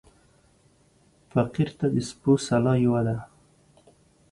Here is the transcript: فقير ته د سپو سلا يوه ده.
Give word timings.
فقير 1.33 1.69
ته 1.79 1.85
د 1.93 1.97
سپو 2.09 2.33
سلا 2.47 2.73
يوه 2.85 3.01
ده. 3.07 3.17